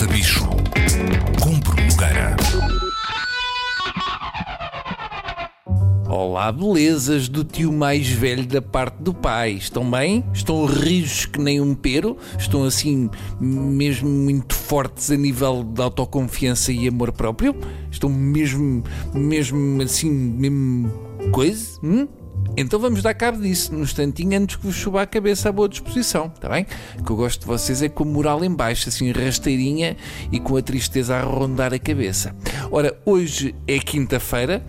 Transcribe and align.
Mata 0.00 0.12
Bicho 0.14 0.48
com 1.42 1.50
Nogueira. 1.50 2.34
Olá, 6.08 6.50
belezas 6.50 7.28
do 7.28 7.44
tio 7.44 7.70
mais 7.70 8.08
velho 8.08 8.46
da 8.46 8.62
parte 8.62 8.96
do 9.02 9.12
pai. 9.12 9.52
Estão 9.52 9.90
bem? 9.90 10.24
Estão 10.32 10.64
rijos 10.64 11.26
que 11.26 11.38
nem 11.38 11.60
um 11.60 11.74
pero? 11.74 12.16
Estão 12.38 12.64
assim, 12.64 13.10
mesmo 13.38 14.08
muito 14.08 14.54
fortes 14.54 15.10
a 15.10 15.16
nível 15.18 15.62
de 15.62 15.82
autoconfiança 15.82 16.72
e 16.72 16.88
amor 16.88 17.12
próprio? 17.12 17.54
Estão 17.90 18.08
mesmo, 18.08 18.82
mesmo 19.12 19.82
assim, 19.82 20.10
mesmo 20.10 20.90
coisa? 21.30 21.78
Hum? 21.82 22.08
Então 22.56 22.78
vamos 22.78 23.02
dar 23.02 23.14
cabo 23.14 23.40
disso 23.40 23.72
num 23.72 23.82
instantinho 23.82 24.38
antes 24.38 24.56
que 24.56 24.66
vos 24.66 24.76
suba 24.76 25.02
a 25.02 25.06
cabeça 25.06 25.48
à 25.48 25.52
boa 25.52 25.68
disposição, 25.68 26.30
está 26.34 26.48
bem? 26.48 26.66
O 26.98 27.04
que 27.04 27.10
eu 27.10 27.16
gosto 27.16 27.40
de 27.40 27.46
vocês 27.46 27.80
é 27.82 27.88
com 27.88 28.04
a 28.04 28.06
moral 28.06 28.44
em 28.44 28.54
baixo, 28.54 28.88
assim 28.88 29.10
rasteirinha 29.12 29.96
e 30.30 30.38
com 30.38 30.56
a 30.56 30.62
tristeza 30.62 31.16
a 31.16 31.22
rondar 31.22 31.72
a 31.72 31.78
cabeça. 31.78 32.34
Ora, 32.70 32.96
hoje 33.04 33.54
é 33.66 33.78
quinta-feira 33.78 34.64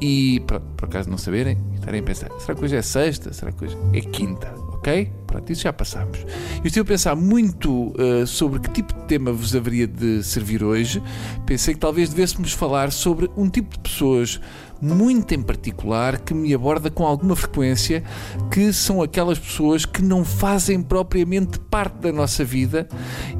e, 0.00 0.40
por, 0.46 0.60
por 0.60 0.84
acaso 0.86 1.10
não 1.10 1.18
saberem, 1.18 1.58
estarem 1.74 2.00
a 2.00 2.04
pensar, 2.04 2.30
será 2.38 2.54
que 2.54 2.64
hoje 2.64 2.76
é 2.76 2.82
sexta? 2.82 3.32
Será 3.32 3.52
que 3.52 3.64
hoje 3.64 3.76
é 3.92 4.00
quinta? 4.00 4.52
Ok? 4.72 5.23
Pronto, 5.34 5.50
isso 5.50 5.62
já 5.62 5.72
passámos. 5.72 6.18
Eu 6.58 6.66
estive 6.66 6.82
a 6.82 6.84
pensar 6.84 7.16
muito 7.16 7.92
uh, 7.98 8.24
sobre 8.24 8.60
que 8.60 8.70
tipo 8.70 8.94
de 8.94 9.00
tema 9.06 9.32
vos 9.32 9.54
haveria 9.56 9.84
de 9.84 10.22
servir 10.22 10.62
hoje. 10.62 11.02
Pensei 11.44 11.74
que 11.74 11.80
talvez 11.80 12.08
devêssemos 12.08 12.52
falar 12.52 12.92
sobre 12.92 13.28
um 13.36 13.48
tipo 13.48 13.70
de 13.70 13.80
pessoas 13.80 14.40
muito 14.80 15.34
em 15.34 15.42
particular 15.42 16.20
que 16.20 16.32
me 16.32 16.54
aborda 16.54 16.88
com 16.88 17.04
alguma 17.04 17.34
frequência, 17.34 18.04
que 18.48 18.72
são 18.72 19.02
aquelas 19.02 19.36
pessoas 19.36 19.84
que 19.84 20.02
não 20.02 20.24
fazem 20.24 20.80
propriamente 20.80 21.58
parte 21.58 21.96
da 21.96 22.12
nossa 22.12 22.44
vida 22.44 22.88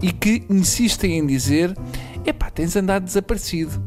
e 0.02 0.10
que 0.10 0.42
insistem 0.50 1.18
em 1.18 1.24
dizer: 1.24 1.76
epá, 2.26 2.50
tens 2.50 2.74
andado 2.74 3.04
desaparecido. 3.04 3.80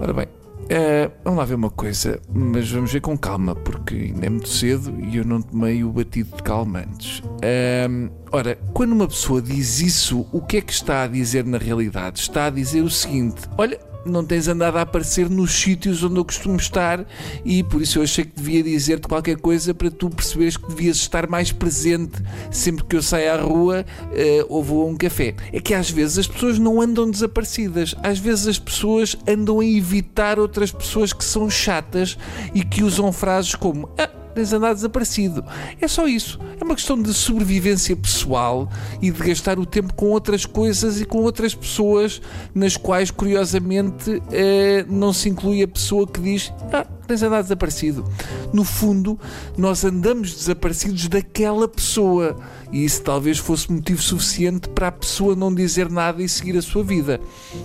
Ora 0.00 0.14
bem, 0.14 0.26
Uh, 0.68 1.10
vamos 1.24 1.38
lá 1.38 1.44
ver 1.46 1.54
uma 1.54 1.70
coisa, 1.70 2.20
mas 2.28 2.70
vamos 2.70 2.92
ver 2.92 3.00
com 3.00 3.16
calma, 3.16 3.54
porque 3.54 3.94
ainda 3.94 4.26
é 4.26 4.28
muito 4.28 4.50
cedo 4.50 4.94
e 5.00 5.16
eu 5.16 5.24
não 5.24 5.40
tomei 5.40 5.82
o 5.82 5.90
batido 5.90 6.36
de 6.36 6.42
calmantes. 6.42 7.20
Uh, 7.20 8.10
ora, 8.30 8.58
quando 8.74 8.92
uma 8.92 9.08
pessoa 9.08 9.40
diz 9.40 9.80
isso, 9.80 10.26
o 10.30 10.42
que 10.42 10.58
é 10.58 10.60
que 10.60 10.72
está 10.72 11.04
a 11.04 11.06
dizer 11.06 11.46
na 11.46 11.56
realidade? 11.56 12.20
Está 12.20 12.46
a 12.46 12.50
dizer 12.50 12.82
o 12.82 12.90
seguinte: 12.90 13.48
olha, 13.56 13.80
não 14.04 14.24
tens 14.24 14.48
andado 14.48 14.76
a 14.76 14.82
aparecer 14.82 15.28
nos 15.28 15.52
sítios 15.52 16.02
onde 16.02 16.16
eu 16.16 16.24
costumo 16.24 16.56
estar 16.56 17.06
e 17.44 17.62
por 17.62 17.82
isso 17.82 17.98
eu 17.98 18.02
achei 18.02 18.24
que 18.24 18.34
devia 18.34 18.62
dizer-te 18.62 19.08
qualquer 19.08 19.36
coisa 19.36 19.74
para 19.74 19.90
tu 19.90 20.08
perceberes 20.10 20.56
que 20.56 20.68
devias 20.68 20.96
estar 20.96 21.28
mais 21.28 21.52
presente 21.52 22.22
sempre 22.50 22.84
que 22.84 22.96
eu 22.96 23.02
saio 23.02 23.32
à 23.32 23.36
rua 23.40 23.84
uh, 24.02 24.46
ou 24.48 24.62
vou 24.62 24.82
a 24.82 24.86
um 24.86 24.96
café. 24.96 25.34
É 25.52 25.60
que 25.60 25.74
às 25.74 25.90
vezes 25.90 26.18
as 26.18 26.26
pessoas 26.26 26.58
não 26.58 26.80
andam 26.80 27.10
desaparecidas, 27.10 27.94
às 28.02 28.18
vezes 28.18 28.46
as 28.46 28.58
pessoas 28.58 29.16
andam 29.26 29.60
a 29.60 29.66
evitar 29.66 30.38
outras 30.38 30.72
pessoas 30.72 31.12
que 31.12 31.24
são 31.24 31.50
chatas 31.50 32.16
e 32.54 32.64
que 32.64 32.82
usam 32.82 33.12
frases 33.12 33.54
como. 33.54 33.88
Ah, 33.98 34.17
tens 34.38 34.52
andado 34.52 34.76
desaparecido. 34.76 35.44
É 35.80 35.88
só 35.88 36.06
isso. 36.06 36.38
É 36.60 36.64
uma 36.64 36.74
questão 36.74 37.00
de 37.00 37.12
sobrevivência 37.12 37.96
pessoal 37.96 38.70
e 39.02 39.10
de 39.10 39.22
gastar 39.22 39.58
o 39.58 39.66
tempo 39.66 39.92
com 39.94 40.06
outras 40.06 40.46
coisas 40.46 41.00
e 41.00 41.04
com 41.04 41.18
outras 41.18 41.54
pessoas 41.54 42.22
nas 42.54 42.76
quais, 42.76 43.10
curiosamente, 43.10 44.22
eh, 44.30 44.84
não 44.88 45.12
se 45.12 45.28
inclui 45.28 45.62
a 45.62 45.68
pessoa 45.68 46.06
que 46.06 46.20
diz. 46.20 46.52
Ah, 46.72 46.86
tens 47.08 47.22
andado 47.22 47.44
desaparecido. 47.44 48.04
No 48.52 48.62
fundo, 48.62 49.18
nós 49.56 49.84
andamos 49.84 50.34
desaparecidos 50.34 51.08
daquela 51.08 51.66
pessoa. 51.66 52.36
E 52.70 52.84
isso 52.84 53.02
talvez 53.02 53.38
fosse 53.38 53.72
motivo 53.72 54.00
suficiente 54.00 54.68
para 54.68 54.88
a 54.88 54.92
pessoa 54.92 55.34
não 55.34 55.52
dizer 55.52 55.90
nada 55.90 56.22
e 56.22 56.28
seguir 56.28 56.56
a 56.56 56.62
sua 56.62 56.84
vida. 56.84 57.20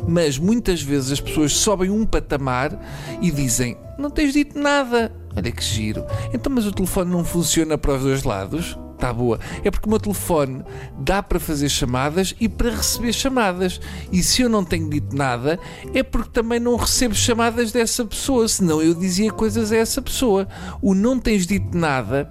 Mas 0.08 0.38
muitas 0.38 0.82
vezes 0.82 1.12
as 1.12 1.20
pessoas 1.20 1.54
sobem 1.54 1.90
um 1.90 2.06
patamar 2.06 2.80
e 3.22 3.30
dizem: 3.30 3.78
Não 4.00 4.10
tens 4.10 4.34
dito 4.34 4.58
nada. 4.58 5.14
Olha 5.36 5.52
que 5.52 5.64
giro. 5.64 6.06
Então, 6.34 6.52
mas 6.54 6.66
o 6.66 6.72
telefone 6.72 7.12
não 7.12 7.26
funciona 7.26 7.78
para 7.78 7.96
os 7.96 8.02
dois 8.02 8.24
lados? 8.24 8.78
Está 9.04 9.12
boa. 9.12 9.40
É 9.64 9.70
porque 9.70 9.86
o 9.86 9.90
meu 9.90 10.00
telefone 10.00 10.64
dá 10.98 11.22
para 11.22 11.40
fazer 11.40 11.68
chamadas 11.68 12.34
e 12.40 12.48
para 12.48 12.70
receber 12.72 13.12
chamadas. 13.12 13.82
E 14.12 14.24
se 14.24 14.42
eu 14.42 14.50
não 14.50 14.64
tenho 14.64 14.90
dito 14.90 15.16
nada, 15.16 15.60
é 15.94 16.02
porque 16.02 16.30
também 16.30 16.60
não 16.60 16.78
recebo 16.78 17.14
chamadas 17.14 17.72
dessa 17.72 18.06
pessoa, 18.06 18.48
senão 18.48 18.82
eu 18.82 18.94
dizia 18.94 19.32
coisas 19.32 19.72
a 19.72 19.78
essa 19.78 20.02
pessoa. 20.02 20.48
O 20.82 20.94
não 20.94 21.20
tens 21.20 21.46
dito 21.46 21.78
nada 21.78 22.30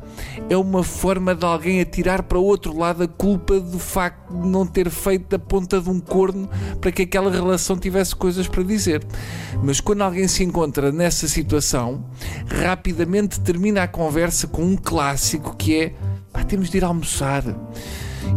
é 0.48 0.56
uma 0.56 0.82
forma 0.82 1.34
de 1.34 1.44
alguém 1.44 1.80
atirar 1.80 2.22
para 2.22 2.38
o 2.38 2.44
outro 2.44 2.76
lado 2.76 3.02
a 3.02 3.08
culpa 3.08 3.60
do 3.60 3.78
facto 3.78 4.32
de 4.32 4.48
não 4.48 4.66
ter 4.66 4.88
feito 4.88 5.28
da 5.28 5.38
ponta 5.38 5.80
de 5.80 5.90
um 5.90 6.00
corno 6.00 6.48
para 6.80 6.90
que 6.90 7.02
aquela 7.02 7.30
relação 7.30 7.76
tivesse 7.76 8.16
coisas 8.16 8.48
para 8.48 8.62
dizer. 8.62 9.04
Mas 9.62 9.80
quando 9.80 10.02
alguém 10.02 10.26
se 10.26 10.42
encontra 10.42 10.90
nessa 10.90 11.28
situação, 11.28 12.04
rapidamente 12.46 13.40
termina 13.40 13.82
a 13.82 13.88
conversa 13.88 14.46
com 14.46 14.62
um 14.62 14.76
clássico 14.76 15.56
que 15.56 15.76
é 15.76 15.94
Pá, 16.42 16.44
temos 16.44 16.70
de 16.70 16.78
ir 16.78 16.84
almoçar. 16.84 17.44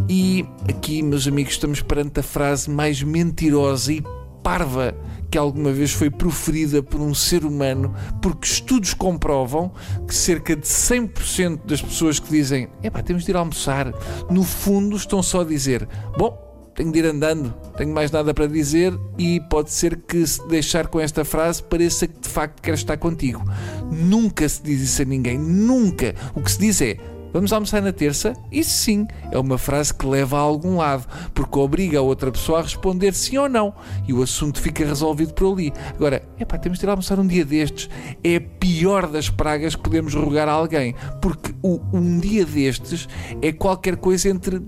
E 0.08 0.46
aqui, 0.70 1.02
meus 1.02 1.28
amigos, 1.28 1.54
estamos 1.54 1.82
perante 1.82 2.20
a 2.20 2.24
frase 2.24 2.70
mais 2.70 3.02
mentirosa 3.02 3.92
e 3.92 4.04
parva 4.44 4.96
que 5.32 5.40
alguma 5.40 5.72
vez 5.72 5.92
foi 5.92 6.12
proferida 6.12 6.84
por 6.84 7.02
um 7.02 7.16
ser 7.16 7.44
humano, 7.44 7.96
porque 8.22 8.46
estudos 8.46 8.94
comprovam 8.94 9.74
que 10.08 10.14
cerca 10.14 10.56
de 10.56 10.68
100% 10.68 11.66
das 11.66 11.82
pessoas 11.82 12.20
que 12.20 12.30
dizem 12.30 12.68
é 12.84 12.92
pá, 12.92 13.02
temos 13.02 13.26
de 13.26 13.32
ir 13.32 13.36
almoçar, 13.36 13.92
no 14.30 14.44
fundo 14.44 14.96
estão 14.96 15.24
só 15.24 15.42
a 15.42 15.46
dizer: 15.46 15.88
bom, 16.16 16.38
tenho 16.76 16.92
de 16.92 17.00
ir 17.00 17.06
andando, 17.08 17.56
tenho 17.76 17.92
mais 17.92 18.12
nada 18.12 18.36
para 18.36 18.46
dizer 18.46 18.94
e 19.18 19.40
pode 19.50 19.72
ser 19.72 19.96
que 19.96 20.28
se 20.28 20.48
deixar 20.48 20.88
com 20.88 21.00
esta 21.00 21.26
frase 21.26 21.64
pareça 21.64 22.08
que 22.08 22.20
de 22.20 22.30
facto 22.30 22.62
quer 22.62 22.76
estar 22.76 22.98
contigo. 22.98 23.44
Nunca 23.90 24.48
se 24.48 24.62
diz 24.62 24.82
isso 24.82 25.02
a 25.02 25.06
ninguém, 25.06 25.40
nunca. 25.40 26.14
O 26.36 26.42
que 26.42 26.52
se 26.52 26.60
diz 26.60 26.82
é 26.82 26.98
Vamos 27.36 27.52
almoçar 27.52 27.82
na 27.82 27.92
terça? 27.92 28.32
Isso 28.50 28.70
sim, 28.70 29.06
é 29.30 29.38
uma 29.38 29.58
frase 29.58 29.94
que 29.94 30.08
leva 30.08 30.38
a 30.38 30.40
algum 30.40 30.78
lado, 30.78 31.06
porque 31.34 31.60
obriga 31.60 32.00
a 32.00 32.02
outra 32.02 32.32
pessoa 32.32 32.60
a 32.60 32.62
responder 32.62 33.14
sim 33.14 33.38
ou 33.38 33.50
não 33.50 33.74
e 34.08 34.14
o 34.14 34.24
assunto 34.24 34.62
fica 34.62 34.86
resolvido 34.86 35.34
por 35.34 35.52
ali. 35.52 35.74
Agora, 35.90 36.24
é 36.40 36.46
pá, 36.46 36.58
temos 36.58 36.80
de 36.80 36.86
ir 36.86 36.90
almoçar 36.90 37.20
um 37.20 37.28
dia 37.28 37.44
destes. 37.44 37.90
É 38.24 38.38
a 38.38 38.42
pior 38.42 39.08
das 39.08 39.30
pragas 39.30 39.76
que 39.76 39.84
podemos 39.84 40.14
rogar 40.14 40.48
a 40.48 40.54
alguém, 40.54 40.96
porque 41.22 41.54
o, 41.62 41.82
um 41.92 42.20
dia 42.20 42.46
destes 42.46 43.06
é 43.42 43.52
qualquer 43.52 43.98
coisa 43.98 44.30
entre 44.30 44.62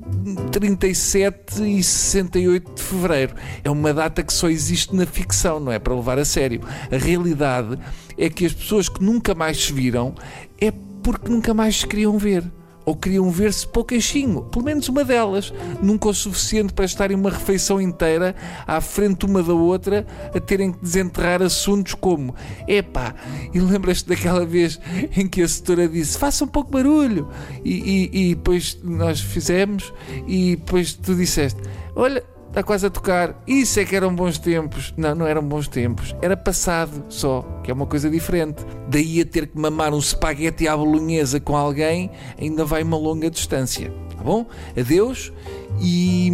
37 0.51 1.63
e 1.63 1.81
68 1.81 2.73
de 2.73 2.83
fevereiro. 2.83 3.33
É 3.63 3.71
uma 3.71 3.93
data 3.93 4.21
que 4.21 4.33
só 4.33 4.49
existe 4.49 4.93
na 4.93 5.05
ficção, 5.05 5.57
não 5.61 5.71
é 5.71 5.79
para 5.79 5.95
levar 5.95 6.19
a 6.19 6.25
sério. 6.25 6.59
A 6.91 6.97
realidade 6.97 7.79
é 8.17 8.29
que 8.29 8.45
as 8.45 8.51
pessoas 8.51 8.89
que 8.89 9.01
nunca 9.01 9.33
mais 9.33 9.57
se 9.57 9.71
viram 9.71 10.13
é 10.59 10.69
porque 11.07 11.31
nunca 11.31 11.53
mais 11.53 11.79
se 11.79 11.87
queriam 11.87 12.17
ver. 12.17 12.43
Ou 12.85 12.93
queriam 12.93 13.29
ver-se 13.31 13.65
pouquinho, 13.65 14.41
pelo 14.43 14.65
menos 14.65 14.89
uma 14.89 15.05
delas, 15.05 15.53
nunca 15.81 16.09
o 16.09 16.13
suficiente 16.13 16.73
para 16.73 16.83
estarem 16.83 17.15
uma 17.15 17.29
refeição 17.29 17.79
inteira 17.79 18.35
à 18.65 18.81
frente 18.81 19.25
uma 19.25 19.41
da 19.41 19.53
outra 19.53 20.05
a 20.35 20.39
terem 20.39 20.73
que 20.73 20.79
desenterrar 20.81 21.41
assuntos 21.41 21.93
como 21.93 22.35
epá, 22.67 23.15
e 23.53 23.59
lembras-te 23.59 24.09
daquela 24.09 24.45
vez 24.45 24.79
em 25.15 25.27
que 25.27 25.41
a 25.41 25.47
setora 25.47 25.87
disse 25.87 26.17
faça 26.17 26.43
um 26.43 26.47
pouco 26.47 26.71
barulho? 26.71 27.29
E, 27.63 28.09
e, 28.13 28.31
e 28.31 28.35
depois 28.35 28.77
nós 28.83 29.21
fizemos 29.21 29.93
e 30.27 30.57
depois 30.57 30.93
tu 30.93 31.15
disseste 31.15 31.61
olha 31.95 32.23
está 32.57 32.63
quase 32.63 32.87
a 32.87 32.89
tocar. 32.89 33.35
Isso 33.45 33.79
é 33.79 33.85
que 33.85 33.95
eram 33.95 34.15
bons 34.15 34.39
tempos. 34.39 34.91
Não, 34.97 35.13
não 35.13 35.27
eram 35.27 35.43
bons 35.43 35.67
tempos. 35.67 36.15
Era 36.23 36.35
passado 36.35 37.03
só, 37.07 37.43
que 37.63 37.69
é 37.69 37.73
uma 37.73 37.85
coisa 37.85 38.09
diferente. 38.09 38.65
Daí 38.89 39.21
a 39.21 39.25
ter 39.25 39.47
que 39.47 39.59
mamar 39.59 39.93
um 39.93 39.99
espaguete 39.99 40.67
à 40.67 40.75
bolonhesa 40.75 41.39
com 41.39 41.55
alguém, 41.55 42.09
ainda 42.39 42.65
vai 42.65 42.81
uma 42.81 42.97
longa 42.97 43.29
distância. 43.29 43.93
Tá 44.15 44.23
bom? 44.23 44.47
Adeus 44.75 45.31
e 45.79 46.31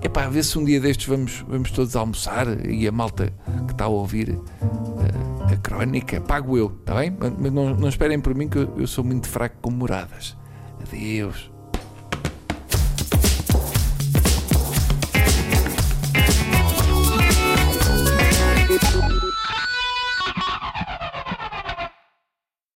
é 0.00 0.08
para 0.08 0.30
ver 0.30 0.42
se 0.42 0.58
um 0.58 0.64
dia 0.64 0.80
destes 0.80 1.06
vamos, 1.06 1.44
vamos 1.46 1.70
todos 1.70 1.94
almoçar 1.94 2.46
e 2.66 2.88
a 2.88 2.92
malta 2.92 3.30
que 3.66 3.72
está 3.72 3.84
a 3.84 3.88
ouvir 3.88 4.30
a, 4.30 5.50
eh, 5.50 5.52
a 5.52 5.56
crónica, 5.58 6.18
pago 6.22 6.56
eu, 6.56 6.74
está 6.80 6.94
bem? 6.94 7.14
Mas 7.38 7.52
não, 7.52 7.74
não 7.74 7.88
esperem 7.90 8.18
por 8.18 8.34
mim 8.34 8.48
que 8.48 8.56
eu, 8.56 8.72
eu 8.78 8.86
sou 8.86 9.04
muito 9.04 9.28
fraco 9.28 9.56
com 9.60 9.70
moradas. 9.70 10.34
Adeus. 10.80 11.55